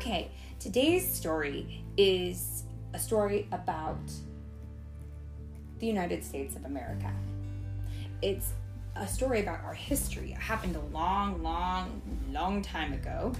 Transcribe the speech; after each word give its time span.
Okay, 0.00 0.30
today's 0.58 1.06
story 1.12 1.84
is 1.98 2.64
a 2.94 2.98
story 2.98 3.46
about 3.52 4.00
the 5.78 5.86
United 5.86 6.24
States 6.24 6.56
of 6.56 6.64
America. 6.64 7.12
It's 8.22 8.54
a 8.96 9.06
story 9.06 9.42
about 9.42 9.62
our 9.62 9.74
history. 9.74 10.32
It 10.32 10.38
happened 10.38 10.76
a 10.76 10.96
long, 10.96 11.42
long, 11.42 12.00
long 12.32 12.62
time 12.62 12.94
ago. 12.94 13.34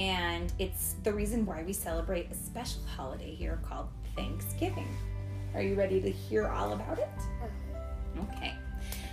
And 0.00 0.52
it's 0.58 0.96
the 1.04 1.12
reason 1.12 1.46
why 1.46 1.62
we 1.62 1.74
celebrate 1.74 2.28
a 2.32 2.34
special 2.34 2.82
holiday 2.96 3.32
here 3.32 3.60
called 3.62 3.86
Thanksgiving. 4.16 4.88
Are 5.54 5.62
you 5.62 5.76
ready 5.76 6.00
to 6.00 6.10
hear 6.10 6.48
all 6.48 6.72
about 6.72 6.98
it? 6.98 7.08
Uh-huh. 7.16 8.24
Okay. 8.32 8.56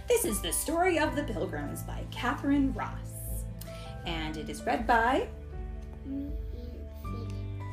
This 0.07 0.25
is 0.25 0.41
the 0.41 0.52
story 0.52 0.97
of 0.97 1.15
the 1.15 1.21
Pilgrims 1.25 1.84
by 1.84 2.04
Catherine 2.09 2.73
Ross. 2.73 3.43
And 4.07 4.36
it 4.36 4.50
is 4.50 4.64
read 4.64 4.88
by 4.88 5.28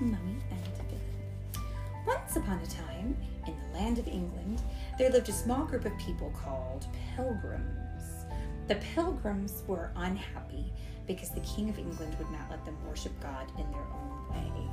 Mummy 0.00 0.36
and 0.50 0.64
Billy. 0.76 1.60
Once 2.06 2.36
upon 2.36 2.58
a 2.58 2.66
time, 2.66 3.16
in 3.46 3.54
the 3.58 3.78
land 3.78 3.98
of 3.98 4.08
England, 4.08 4.62
there 4.98 5.10
lived 5.10 5.28
a 5.28 5.32
small 5.32 5.64
group 5.64 5.84
of 5.84 5.96
people 5.98 6.30
called 6.30 6.86
pilgrims. 7.14 8.26
The 8.68 8.76
pilgrims 8.94 9.62
were 9.66 9.90
unhappy 9.96 10.72
because 11.06 11.30
the 11.30 11.40
King 11.40 11.68
of 11.68 11.78
England 11.78 12.16
would 12.18 12.30
not 12.30 12.50
let 12.50 12.64
them 12.64 12.76
worship 12.86 13.12
God 13.20 13.50
in 13.58 13.70
their 13.70 13.86
own 13.92 14.28
way. 14.30 14.70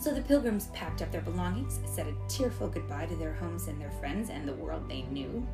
So 0.00 0.12
the 0.12 0.22
pilgrims 0.22 0.66
packed 0.68 1.02
up 1.02 1.12
their 1.12 1.20
belongings, 1.20 1.78
said 1.86 2.06
a 2.08 2.28
tearful 2.28 2.68
goodbye 2.68 3.06
to 3.06 3.16
their 3.16 3.34
homes 3.34 3.68
and 3.68 3.80
their 3.80 3.90
friends 3.92 4.30
and 4.30 4.48
the 4.48 4.54
world 4.54 4.88
they 4.88 5.02
knew. 5.02 5.46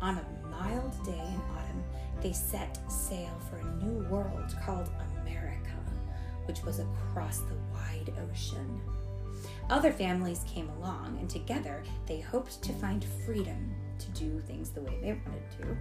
On 0.00 0.16
a 0.16 0.48
mild 0.48 0.92
day 1.04 1.12
in 1.12 1.40
autumn, 1.54 1.84
they 2.22 2.32
set 2.32 2.78
sail 2.90 3.38
for 3.50 3.56
a 3.58 3.84
new 3.84 4.08
world 4.08 4.54
called 4.64 4.88
which 6.46 6.62
was 6.62 6.80
across 6.80 7.38
the 7.40 7.56
wide 7.72 8.12
ocean. 8.30 8.80
Other 9.68 9.92
families 9.92 10.44
came 10.46 10.68
along, 10.70 11.18
and 11.20 11.28
together 11.28 11.82
they 12.06 12.20
hoped 12.20 12.62
to 12.62 12.72
find 12.74 13.04
freedom 13.24 13.74
to 13.98 14.08
do 14.10 14.40
things 14.40 14.70
the 14.70 14.82
way 14.82 14.98
they 15.00 15.12
wanted 15.12 15.50
to 15.60 15.76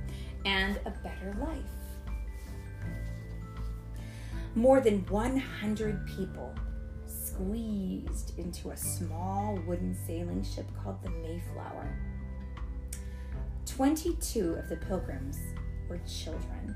and 0.45 0.77
a 0.85 0.91
better 1.03 1.35
life. 1.39 2.15
More 4.55 4.79
than 4.79 5.05
100 5.07 6.07
people 6.07 6.55
squeezed 7.05 8.37
into 8.39 8.69
a 8.71 8.77
small 8.77 9.59
wooden 9.67 9.95
sailing 10.07 10.43
ship 10.43 10.65
called 10.81 11.03
the 11.03 11.09
Mayflower. 11.09 11.93
22 13.65 14.53
of 14.53 14.69
the 14.69 14.77
pilgrims 14.77 15.37
were 15.89 15.99
children. 16.07 16.75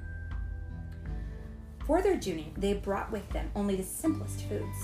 For 1.89 2.03
their 2.03 2.17
journey, 2.17 2.53
they 2.55 2.73
brought 2.73 3.11
with 3.11 3.27
them 3.31 3.49
only 3.55 3.75
the 3.75 3.81
simplest 3.81 4.43
foods 4.43 4.77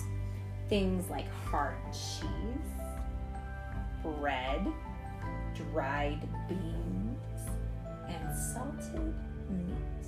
things 0.68 1.08
like 1.08 1.32
hard 1.32 1.76
cheese, 1.94 2.26
bread, 4.02 4.66
dried 5.54 6.28
beans, 6.50 7.20
and 8.08 8.36
salted 8.36 9.14
meat. 9.52 10.08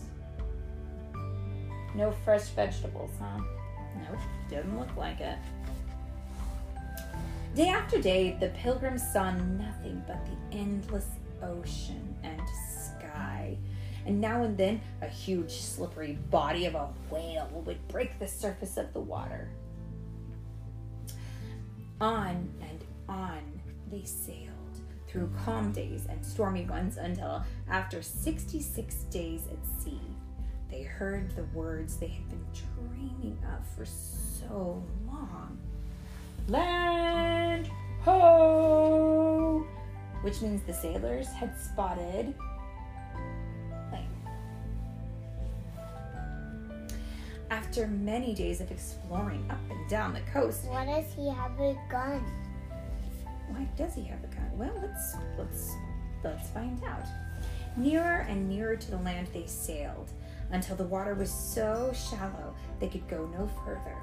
No 1.94 2.12
fresh 2.26 2.48
vegetables, 2.48 3.12
huh? 3.20 3.44
Nope, 4.00 4.20
didn't 4.50 4.80
look 4.80 4.98
like 4.98 5.22
it. 5.22 5.38
Day 7.54 7.68
after 7.68 8.02
day, 8.02 8.38
the 8.40 8.50
pilgrims 8.58 9.04
saw 9.14 9.30
nothing 9.30 10.04
but 10.08 10.18
the 10.26 10.58
endless 10.58 11.10
ocean 11.44 12.07
and 14.08 14.22
now 14.22 14.44
and 14.44 14.58
then, 14.58 14.82
a 15.02 15.08
huge 15.08 15.52
slippery 15.52 16.18
body 16.32 16.66
of 16.66 16.76
a 16.76 16.90
whale 17.12 17.50
would 17.66 17.88
break 17.90 18.18
the 18.18 18.28
surface 18.28 18.78
of 18.78 18.92
the 18.94 19.00
water. 19.00 19.50
On 22.00 22.50
and 22.62 22.86
on 23.10 23.62
they 23.92 24.04
sailed 24.04 24.54
through 25.08 25.32
calm 25.46 25.72
days 25.72 26.06
and 26.10 26.26
stormy 26.26 26.66
ones 26.66 26.98
until, 26.98 27.44
after 27.70 28.02
66 28.02 28.96
days 29.12 29.48
at 29.52 29.84
sea, 29.84 30.02
they 30.70 30.84
heard 30.84 31.32
the 31.32 31.46
words 31.58 31.98
they 31.98 32.08
had 32.08 32.28
been 32.30 32.46
dreaming 32.54 33.38
of 33.54 33.66
for 33.76 33.86
so 33.86 34.84
long 35.06 35.58
Land 36.48 37.70
ho! 38.04 39.66
Which 40.22 40.42
means 40.42 40.62
the 40.64 40.74
sailors 40.74 41.28
had 41.34 41.60
spotted 41.60 42.34
After 47.78 47.90
many 47.90 48.34
days 48.34 48.60
of 48.60 48.72
exploring 48.72 49.46
up 49.52 49.60
and 49.70 49.88
down 49.88 50.12
the 50.12 50.22
coast, 50.34 50.66
Why 50.66 50.84
does 50.84 51.14
he 51.14 51.30
have 51.30 51.52
a 51.60 51.78
gun? 51.92 52.26
why 53.50 53.68
does 53.78 53.94
he 53.94 54.04
have 54.06 54.18
a 54.24 54.28
gun? 54.36 54.50
Well, 54.58 54.74
let's 54.82 55.14
let's 55.38 55.76
let's 56.24 56.50
find 56.50 56.84
out. 56.84 57.06
Nearer 57.78 58.26
and 58.28 58.50
nearer 58.50 58.78
to 58.78 58.90
the 58.90 58.98
land 58.98 59.28
they 59.32 59.46
sailed 59.46 60.10
until 60.50 60.76
the 60.76 60.86
water 60.86 61.14
was 61.14 61.32
so 61.32 61.94
shallow 61.94 62.56
they 62.80 62.88
could 62.88 63.08
go 63.08 63.28
no 63.28 63.48
further. 63.64 63.96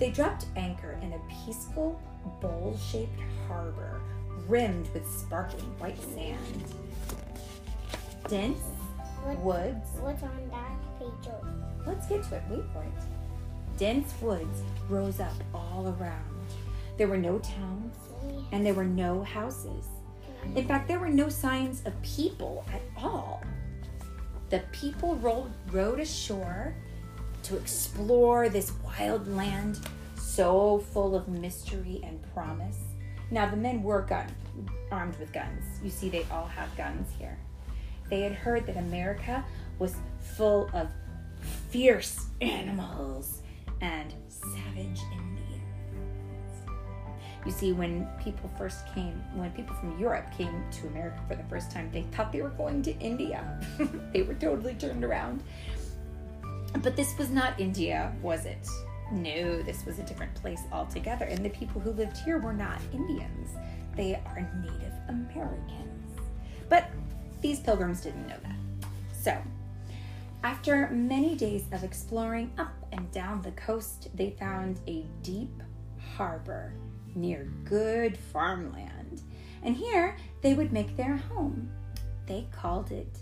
They 0.00 0.10
dropped 0.10 0.46
anchor 0.56 0.98
in 1.00 1.12
a 1.12 1.20
peaceful, 1.44 2.02
bowl-shaped 2.40 3.20
harbor 3.46 4.00
rimmed 4.48 4.88
with 4.92 5.08
sparkling 5.08 5.78
white 5.78 6.02
sand. 6.12 6.64
Dense 8.26 8.58
What, 9.22 9.38
woods 9.38 9.90
what's 10.00 10.24
on 10.24 10.50
that 10.50 10.98
page? 10.98 11.30
Let's 11.86 12.06
get 12.06 12.22
to 12.24 12.36
it. 12.36 12.42
Wait 12.50 12.64
for 12.72 12.82
it. 12.82 13.78
Dense 13.78 14.14
woods 14.20 14.62
rose 14.88 15.20
up 15.20 15.34
all 15.54 15.94
around. 15.98 16.46
There 16.96 17.08
were 17.08 17.18
no 17.18 17.38
towns 17.38 17.94
and 18.52 18.64
there 18.64 18.74
were 18.74 18.84
no 18.84 19.22
houses. 19.22 19.86
In 20.54 20.66
fact, 20.66 20.88
there 20.88 20.98
were 20.98 21.08
no 21.08 21.28
signs 21.28 21.82
of 21.84 22.00
people 22.02 22.64
at 22.72 22.80
all. 22.96 23.42
The 24.50 24.60
people 24.72 25.16
rolled, 25.16 25.50
rowed 25.72 26.00
ashore 26.00 26.74
to 27.42 27.56
explore 27.56 28.48
this 28.48 28.72
wild 28.84 29.28
land 29.28 29.80
so 30.16 30.78
full 30.92 31.14
of 31.14 31.28
mystery 31.28 32.00
and 32.02 32.20
promise. 32.32 32.78
Now, 33.30 33.50
the 33.50 33.56
men 33.56 33.82
were 33.82 34.02
gun, 34.02 34.26
armed 34.92 35.18
with 35.18 35.32
guns. 35.32 35.64
You 35.82 35.90
see, 35.90 36.08
they 36.08 36.24
all 36.30 36.46
have 36.46 36.74
guns 36.76 37.08
here. 37.18 37.36
They 38.08 38.20
had 38.20 38.32
heard 38.32 38.66
that 38.66 38.76
America 38.76 39.44
was 39.78 39.96
full 40.36 40.70
of 40.72 40.88
fierce 41.68 42.26
animals 42.40 43.42
and 43.80 44.14
savage 44.28 45.00
Indians. 45.12 45.36
You 47.44 47.52
see, 47.52 47.72
when 47.72 48.08
people 48.22 48.50
first 48.58 48.92
came, 48.94 49.22
when 49.34 49.50
people 49.52 49.76
from 49.76 49.98
Europe 49.98 50.26
came 50.36 50.64
to 50.72 50.86
America 50.88 51.20
for 51.28 51.36
the 51.36 51.44
first 51.44 51.70
time, 51.70 51.90
they 51.92 52.02
thought 52.02 52.32
they 52.32 52.42
were 52.42 52.50
going 52.50 52.82
to 52.82 52.98
India. 52.98 53.60
they 54.12 54.22
were 54.22 54.34
totally 54.34 54.74
turned 54.74 55.04
around. 55.04 55.42
But 56.82 56.96
this 56.96 57.16
was 57.16 57.30
not 57.30 57.58
India, 57.60 58.12
was 58.20 58.44
it? 58.46 58.66
No, 59.12 59.62
this 59.62 59.86
was 59.86 59.98
a 59.98 60.02
different 60.02 60.34
place 60.34 60.62
altogether. 60.72 61.24
And 61.26 61.44
the 61.44 61.50
people 61.50 61.80
who 61.80 61.92
lived 61.92 62.16
here 62.18 62.38
were 62.38 62.52
not 62.52 62.80
Indians, 62.92 63.50
they 63.94 64.14
are 64.14 64.50
Native 64.62 64.92
Americans. 65.08 66.20
But 66.68 66.90
these 67.40 67.60
pilgrims 67.60 68.00
didn't 68.00 68.26
know 68.26 68.36
that. 68.42 68.56
So, 69.12 69.40
after 70.46 70.88
many 70.90 71.34
days 71.34 71.64
of 71.72 71.82
exploring 71.82 72.52
up 72.56 72.72
and 72.92 73.10
down 73.10 73.42
the 73.42 73.50
coast, 73.50 74.06
they 74.14 74.30
found 74.38 74.78
a 74.86 75.04
deep 75.20 75.60
harbor 76.14 76.72
near 77.16 77.50
good 77.64 78.16
farmland. 78.16 79.22
And 79.64 79.74
here 79.74 80.16
they 80.42 80.54
would 80.54 80.72
make 80.72 80.96
their 80.96 81.16
home. 81.16 81.68
They 82.26 82.46
called 82.52 82.92
it 82.92 83.18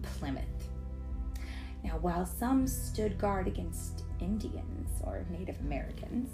Plymouth. 0.00 0.42
Now, 1.82 1.98
while 2.00 2.24
some 2.24 2.66
stood 2.66 3.18
guard 3.18 3.46
against 3.46 4.04
Indians 4.18 4.88
or 5.02 5.26
Native 5.28 5.60
Americans, 5.60 6.30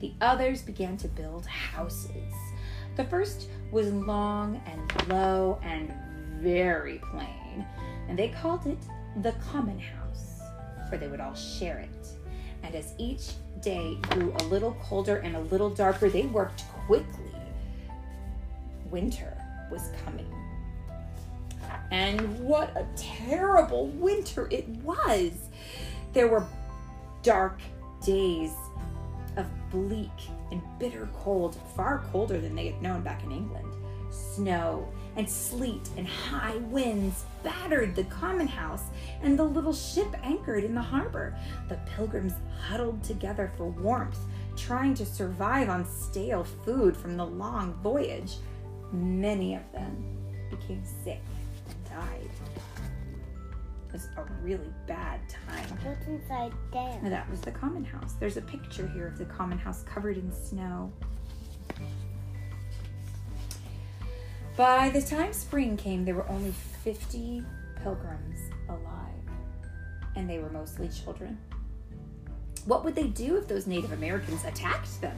the 0.00 0.12
others 0.20 0.60
began 0.60 0.98
to 0.98 1.08
build 1.08 1.46
houses. 1.46 2.34
The 2.96 3.04
first 3.04 3.48
was 3.72 3.90
long 3.90 4.60
and 4.66 5.08
low 5.08 5.58
and 5.62 5.90
very 6.38 6.98
plain, 7.10 7.64
and 8.10 8.18
they 8.18 8.28
called 8.28 8.66
it 8.66 8.78
the 9.22 9.32
common 9.50 9.78
house, 9.78 10.40
for 10.88 10.96
they 10.96 11.08
would 11.08 11.20
all 11.20 11.34
share 11.34 11.78
it. 11.78 12.08
And 12.62 12.74
as 12.74 12.94
each 12.98 13.30
day 13.62 13.96
grew 14.10 14.34
a 14.38 14.44
little 14.44 14.76
colder 14.82 15.16
and 15.16 15.36
a 15.36 15.40
little 15.40 15.70
darker, 15.70 16.08
they 16.08 16.26
worked 16.26 16.64
quickly. 16.86 17.34
Winter 18.90 19.36
was 19.70 19.90
coming. 20.04 20.30
And 21.90 22.38
what 22.40 22.76
a 22.76 22.86
terrible 22.96 23.88
winter 23.88 24.48
it 24.50 24.68
was! 24.68 25.32
There 26.12 26.28
were 26.28 26.46
dark 27.22 27.60
days 28.04 28.52
of 29.36 29.46
bleak 29.70 30.08
and 30.50 30.62
bitter 30.78 31.08
cold, 31.14 31.56
far 31.76 32.04
colder 32.12 32.40
than 32.40 32.54
they 32.54 32.66
had 32.66 32.82
known 32.82 33.02
back 33.02 33.22
in 33.24 33.32
England. 33.32 33.72
Snow 34.10 34.88
and 35.16 35.28
sleet 35.28 35.88
and 35.96 36.06
high 36.06 36.56
winds 36.56 37.24
battered 37.42 37.94
the 37.94 38.04
common 38.04 38.46
house, 38.46 38.84
and 39.22 39.38
the 39.38 39.44
little 39.44 39.72
ship 39.72 40.08
anchored 40.22 40.64
in 40.64 40.74
the 40.74 40.82
harbor. 40.82 41.36
The 41.68 41.78
pilgrims 41.96 42.34
huddled 42.68 43.02
together 43.02 43.52
for 43.56 43.66
warmth, 43.66 44.18
trying 44.56 44.94
to 44.94 45.06
survive 45.06 45.68
on 45.68 45.84
stale 45.86 46.44
food 46.44 46.96
from 46.96 47.16
the 47.16 47.26
long 47.26 47.74
voyage. 47.82 48.36
Many 48.92 49.54
of 49.54 49.62
them 49.72 50.04
became 50.50 50.82
sick 51.04 51.20
and 51.68 51.84
died. 51.84 52.30
It 53.88 53.92
was 53.92 54.08
a 54.16 54.24
really 54.42 54.72
bad 54.86 55.20
time. 55.28 55.66
What's 55.82 56.06
inside 56.06 56.52
there? 56.72 57.00
That 57.10 57.28
was 57.28 57.40
the 57.40 57.50
common 57.50 57.84
house. 57.84 58.14
There's 58.20 58.36
a 58.36 58.42
picture 58.42 58.86
here 58.86 59.08
of 59.08 59.18
the 59.18 59.24
common 59.24 59.58
house 59.58 59.82
covered 59.82 60.16
in 60.16 60.30
snow. 60.32 60.92
By 64.60 64.90
the 64.90 65.00
time 65.00 65.32
spring 65.32 65.78
came, 65.78 66.04
there 66.04 66.14
were 66.14 66.28
only 66.28 66.52
50 66.84 67.42
pilgrims 67.82 68.38
alive, 68.68 69.24
and 70.16 70.28
they 70.28 70.38
were 70.38 70.50
mostly 70.50 70.90
children. 70.90 71.38
What 72.66 72.84
would 72.84 72.94
they 72.94 73.06
do 73.06 73.38
if 73.38 73.48
those 73.48 73.66
Native 73.66 73.92
Americans 73.92 74.44
attacked 74.44 75.00
them? 75.00 75.16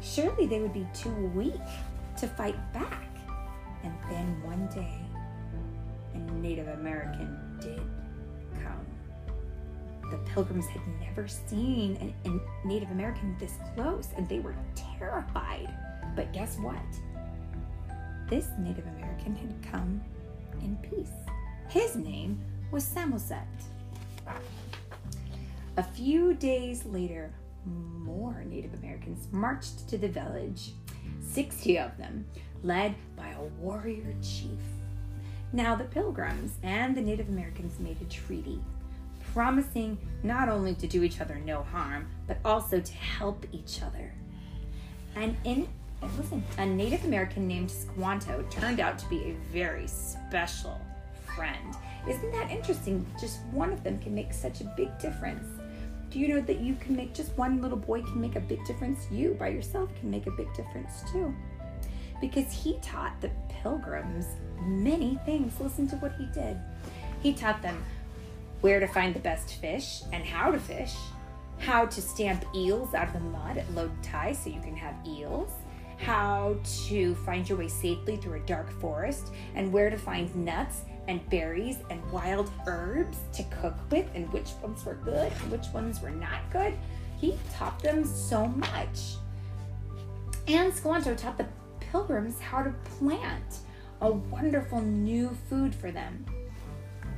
Surely 0.00 0.46
they 0.46 0.60
would 0.60 0.72
be 0.72 0.86
too 0.94 1.12
weak 1.34 1.60
to 2.18 2.28
fight 2.28 2.54
back. 2.72 3.08
And 3.82 3.92
then 4.08 4.40
one 4.44 4.68
day, 4.68 5.00
a 6.14 6.18
Native 6.34 6.68
American 6.68 7.58
did 7.60 7.82
come. 8.62 8.86
The 10.12 10.18
pilgrims 10.30 10.66
had 10.66 10.82
never 11.00 11.26
seen 11.26 12.14
a 12.24 12.68
Native 12.68 12.92
American 12.92 13.36
this 13.40 13.54
close, 13.74 14.10
and 14.16 14.28
they 14.28 14.38
were 14.38 14.54
terrified. 14.76 15.74
But 16.14 16.32
guess 16.32 16.56
what? 16.58 16.76
This 18.28 18.48
Native 18.58 18.86
American 18.88 19.36
had 19.36 19.70
come 19.70 20.02
in 20.60 20.76
peace. 20.78 21.12
His 21.68 21.94
name 21.94 22.40
was 22.72 22.82
Samoset. 22.82 23.38
A 25.76 25.82
few 25.82 26.34
days 26.34 26.84
later, 26.86 27.32
more 27.64 28.42
Native 28.44 28.74
Americans 28.74 29.28
marched 29.30 29.88
to 29.88 29.96
the 29.96 30.08
village, 30.08 30.72
60 31.20 31.78
of 31.78 31.96
them, 31.98 32.26
led 32.64 32.96
by 33.16 33.28
a 33.28 33.44
warrior 33.60 34.12
chief. 34.22 34.58
Now, 35.52 35.76
the 35.76 35.84
Pilgrims 35.84 36.58
and 36.64 36.96
the 36.96 37.02
Native 37.02 37.28
Americans 37.28 37.78
made 37.78 38.00
a 38.02 38.06
treaty, 38.06 38.60
promising 39.32 39.98
not 40.24 40.48
only 40.48 40.74
to 40.74 40.88
do 40.88 41.04
each 41.04 41.20
other 41.20 41.36
no 41.36 41.62
harm, 41.62 42.08
but 42.26 42.38
also 42.44 42.80
to 42.80 42.92
help 42.92 43.46
each 43.52 43.82
other. 43.82 44.12
And 45.14 45.36
in 45.44 45.68
and 46.02 46.18
listen, 46.18 46.44
a 46.58 46.66
Native 46.66 47.04
American 47.04 47.48
named 47.48 47.70
Squanto 47.70 48.44
turned 48.50 48.80
out 48.80 48.98
to 48.98 49.08
be 49.08 49.16
a 49.16 49.36
very 49.52 49.86
special 49.86 50.80
friend. 51.34 51.74
Isn't 52.08 52.32
that 52.32 52.50
interesting? 52.50 53.06
Just 53.20 53.40
one 53.50 53.72
of 53.72 53.82
them 53.82 53.98
can 53.98 54.14
make 54.14 54.32
such 54.32 54.60
a 54.60 54.72
big 54.76 54.96
difference. 54.98 55.46
Do 56.10 56.18
you 56.20 56.28
know 56.28 56.40
that 56.40 56.60
you 56.60 56.74
can 56.76 56.94
make 56.94 57.14
just 57.14 57.36
one 57.36 57.60
little 57.60 57.76
boy 57.76 58.02
can 58.02 58.20
make 58.20 58.36
a 58.36 58.40
big 58.40 58.64
difference? 58.64 59.06
You 59.10 59.34
by 59.34 59.48
yourself 59.48 59.90
can 59.98 60.10
make 60.10 60.26
a 60.26 60.30
big 60.30 60.52
difference 60.54 61.02
too. 61.10 61.34
Because 62.20 62.52
he 62.52 62.78
taught 62.80 63.20
the 63.20 63.30
pilgrims 63.48 64.26
many 64.60 65.18
things. 65.26 65.60
Listen 65.60 65.88
to 65.88 65.96
what 65.96 66.12
he 66.16 66.26
did. 66.26 66.56
He 67.22 67.32
taught 67.32 67.60
them 67.60 67.82
where 68.60 68.80
to 68.80 68.86
find 68.86 69.14
the 69.14 69.20
best 69.20 69.54
fish 69.60 70.02
and 70.12 70.24
how 70.24 70.50
to 70.50 70.58
fish, 70.58 70.94
how 71.58 71.86
to 71.86 72.00
stamp 72.00 72.44
eels 72.54 72.94
out 72.94 73.08
of 73.08 73.14
the 73.14 73.20
mud 73.20 73.58
at 73.58 73.70
low 73.74 73.90
tide 74.02 74.36
so 74.36 74.48
you 74.48 74.60
can 74.60 74.76
have 74.76 74.94
eels, 75.06 75.50
how 75.96 76.56
to 76.88 77.14
find 77.16 77.48
your 77.48 77.58
way 77.58 77.68
safely 77.68 78.16
through 78.16 78.34
a 78.34 78.46
dark 78.46 78.70
forest, 78.80 79.32
and 79.54 79.72
where 79.72 79.90
to 79.90 79.96
find 79.96 80.34
nuts 80.34 80.82
and 81.08 81.28
berries 81.30 81.78
and 81.90 82.04
wild 82.10 82.50
herbs 82.66 83.18
to 83.32 83.42
cook 83.44 83.74
with, 83.90 84.06
and 84.14 84.30
which 84.32 84.50
ones 84.62 84.84
were 84.84 84.94
good 84.94 85.32
and 85.40 85.50
which 85.52 85.66
ones 85.72 86.00
were 86.00 86.10
not 86.10 86.40
good. 86.52 86.74
He 87.18 87.38
taught 87.54 87.78
them 87.80 88.04
so 88.04 88.46
much. 88.46 89.14
And 90.48 90.72
Squanto 90.72 91.14
taught 91.14 91.38
the 91.38 91.46
pilgrims 91.80 92.40
how 92.40 92.62
to 92.62 92.70
plant 92.98 93.58
a 94.00 94.10
wonderful 94.10 94.80
new 94.80 95.36
food 95.48 95.74
for 95.74 95.90
them. 95.90 96.26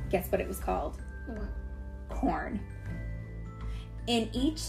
Guess 0.09 0.31
what 0.31 0.41
it 0.41 0.47
was 0.47 0.59
called? 0.59 1.01
Corn. 2.09 2.59
In 4.07 4.29
each 4.33 4.61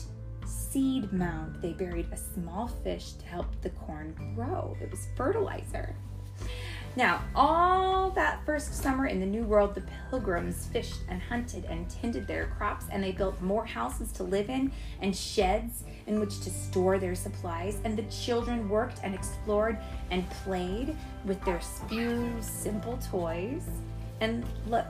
seed 0.50 1.12
mound, 1.12 1.56
they 1.62 1.72
buried 1.72 2.08
a 2.12 2.16
small 2.16 2.68
fish 2.68 3.12
to 3.12 3.26
help 3.26 3.46
the 3.62 3.70
corn 3.70 4.14
grow. 4.34 4.76
It 4.80 4.90
was 4.90 5.08
fertilizer. 5.16 5.94
Now, 6.96 7.22
all 7.36 8.10
that 8.10 8.44
first 8.44 8.74
summer 8.74 9.06
in 9.06 9.20
the 9.20 9.26
New 9.26 9.44
World, 9.44 9.76
the 9.76 9.84
pilgrims 10.10 10.66
fished 10.66 11.00
and 11.08 11.22
hunted 11.22 11.64
and 11.66 11.88
tended 11.88 12.26
their 12.26 12.46
crops, 12.46 12.86
and 12.90 13.02
they 13.02 13.12
built 13.12 13.40
more 13.40 13.64
houses 13.64 14.10
to 14.12 14.24
live 14.24 14.50
in 14.50 14.72
and 15.00 15.14
sheds 15.14 15.84
in 16.08 16.18
which 16.18 16.40
to 16.40 16.50
store 16.50 16.98
their 16.98 17.14
supplies. 17.14 17.78
And 17.84 17.96
the 17.96 18.02
children 18.04 18.68
worked 18.68 18.98
and 19.04 19.14
explored 19.14 19.78
and 20.10 20.28
played 20.30 20.96
with 21.24 21.42
their 21.44 21.60
few 21.88 22.28
simple 22.40 22.98
toys. 23.08 23.62
And 24.20 24.44
look, 24.66 24.86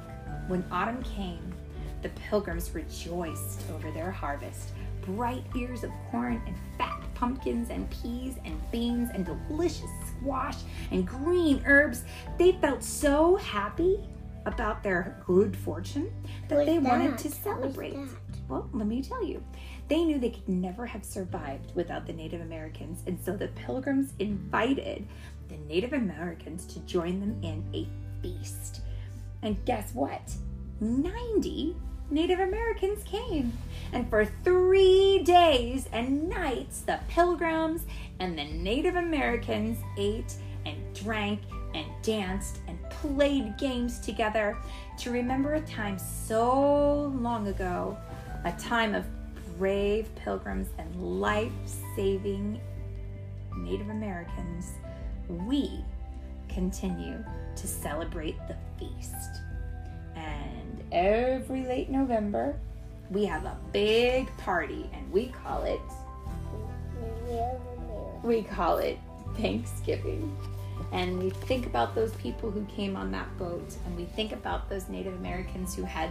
when 0.48 0.64
autumn 0.72 1.02
came, 1.02 1.52
the 2.00 2.08
pilgrims 2.30 2.74
rejoiced 2.74 3.60
over 3.70 3.90
their 3.90 4.10
harvest 4.10 4.70
bright 5.16 5.44
ears 5.56 5.84
of 5.84 5.90
corn 6.10 6.42
and 6.46 6.56
fat 6.78 7.02
pumpkins 7.14 7.70
and 7.70 7.88
peas 7.90 8.36
and 8.44 8.58
beans 8.70 9.10
and 9.14 9.26
delicious 9.26 9.90
squash 10.06 10.56
and 10.90 11.06
green 11.06 11.62
herbs. 11.66 12.04
They 12.38 12.52
felt 12.52 12.82
so 12.82 13.36
happy 13.36 14.00
about 14.46 14.82
their 14.82 15.22
good 15.26 15.56
fortune 15.56 16.10
that 16.48 16.56
Who's 16.56 16.66
they 16.66 16.78
wanted 16.78 17.18
to 17.18 17.30
celebrate. 17.30 17.96
Well, 18.48 18.68
let 18.72 18.86
me 18.86 19.02
tell 19.02 19.24
you. 19.24 19.44
They 19.88 20.04
knew 20.04 20.18
they 20.18 20.30
could 20.30 20.48
never 20.48 20.86
have 20.86 21.04
survived 21.04 21.74
without 21.74 22.06
the 22.06 22.12
Native 22.12 22.40
Americans, 22.40 23.02
and 23.06 23.18
so 23.20 23.36
the 23.36 23.48
pilgrims 23.48 24.14
invited 24.18 25.06
the 25.48 25.56
Native 25.68 25.92
Americans 25.92 26.64
to 26.66 26.80
join 26.80 27.20
them 27.20 27.38
in 27.42 27.64
a 27.74 27.88
feast. 28.22 28.82
And 29.42 29.62
guess 29.64 29.92
what? 29.94 30.32
90 30.80 31.76
Native 32.10 32.40
Americans 32.40 33.02
came. 33.04 33.52
And 33.92 34.08
for 34.08 34.24
three 34.24 35.22
days 35.24 35.88
and 35.92 36.28
nights, 36.28 36.80
the 36.80 37.00
pilgrims 37.08 37.84
and 38.18 38.38
the 38.38 38.44
Native 38.44 38.96
Americans 38.96 39.78
ate 39.96 40.34
and 40.66 40.76
drank 40.94 41.40
and 41.74 41.86
danced 42.02 42.58
and 42.68 42.78
played 42.90 43.56
games 43.58 44.00
together 44.00 44.56
to 44.98 45.10
remember 45.10 45.54
a 45.54 45.60
time 45.62 45.98
so 45.98 47.12
long 47.20 47.48
ago, 47.48 47.96
a 48.44 48.52
time 48.52 48.94
of 48.94 49.06
brave 49.58 50.12
pilgrims 50.16 50.68
and 50.78 51.20
life 51.20 51.52
saving 51.94 52.60
Native 53.56 53.88
Americans. 53.88 54.72
We 55.28 55.84
continue 56.48 57.24
to 57.56 57.66
celebrate 57.66 58.36
the 58.48 58.56
feast. 58.78 59.42
And 60.16 60.59
every 60.92 61.64
late 61.64 61.90
November, 61.90 62.58
we 63.10 63.24
have 63.24 63.44
a 63.44 63.56
big 63.72 64.28
party 64.38 64.88
and 64.92 65.10
we 65.12 65.28
call 65.28 65.64
it 65.64 65.80
we 68.22 68.42
call 68.42 68.78
it 68.78 68.98
Thanksgiving. 69.36 70.36
And 70.92 71.22
we 71.22 71.30
think 71.30 71.66
about 71.66 71.94
those 71.94 72.12
people 72.14 72.50
who 72.50 72.64
came 72.66 72.96
on 72.96 73.12
that 73.12 73.36
boat 73.38 73.76
and 73.86 73.96
we 73.96 74.04
think 74.04 74.32
about 74.32 74.68
those 74.68 74.88
Native 74.88 75.14
Americans 75.14 75.74
who 75.74 75.84
had 75.84 76.10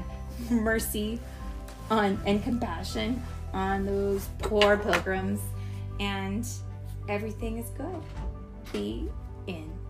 mercy 0.49 1.19
on 1.91 2.19
and 2.25 2.41
compassion 2.43 3.21
on 3.53 3.85
those 3.85 4.27
poor 4.39 4.77
pilgrims 4.77 5.41
and 5.99 6.47
everything 7.09 7.57
is 7.57 7.69
good. 7.71 8.01
The 8.71 9.03
end. 9.47 9.88